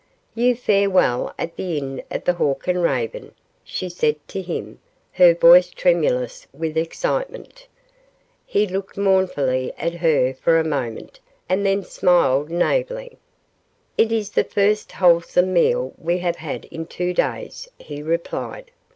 "You 0.33 0.55
fare 0.55 0.89
well 0.89 1.31
at 1.37 1.55
the 1.57 1.77
Inn 1.77 2.01
of 2.09 2.23
the 2.23 2.33
Hawk 2.33 2.67
and 2.67 2.81
Raven," 2.81 3.35
she 3.63 3.87
said 3.87 4.15
to 4.29 4.41
him, 4.41 4.79
her 5.11 5.35
voice 5.35 5.69
tremulous 5.69 6.47
with 6.51 6.75
excitement. 6.75 7.67
He 8.47 8.65
looked 8.65 8.97
mournfully 8.97 9.71
at 9.77 9.93
her 9.93 10.33
for 10.33 10.57
a 10.57 10.63
moment 10.63 11.19
and 11.47 11.63
then 11.63 11.83
smiled 11.83 12.49
naively. 12.49 13.19
"It 13.95 14.11
is 14.11 14.31
the 14.31 14.43
first 14.43 14.91
wholesome 14.93 15.53
meal 15.53 15.93
we 15.99 16.17
have 16.17 16.37
had 16.37 16.65
in 16.71 16.87
two 16.87 17.13
days," 17.13 17.67
he 17.77 18.01
replied. 18.01 18.71